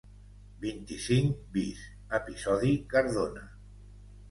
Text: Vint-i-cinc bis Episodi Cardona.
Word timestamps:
Vint-i-cinc 0.63 1.43
bis 1.59 1.85
Episodi 2.21 2.73
Cardona. 2.97 3.49